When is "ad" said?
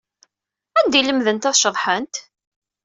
1.49-1.55